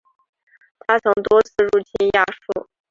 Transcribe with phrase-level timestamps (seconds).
[0.79, 2.67] 他曾多次入侵亚述。